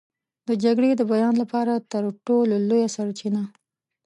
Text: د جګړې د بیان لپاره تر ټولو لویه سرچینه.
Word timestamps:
د 0.47 0.49
جګړې 0.63 0.89
د 0.95 1.01
بیان 1.11 1.33
لپاره 1.41 1.73
تر 1.91 2.03
ټولو 2.25 2.55
لویه 2.67 2.89
سرچینه. 2.95 3.43